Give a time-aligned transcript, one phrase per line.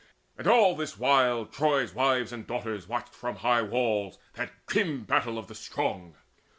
[0.35, 5.37] And all this while Troy's wives and daughters watched From high walls that grim battle
[5.37, 6.15] of the strong.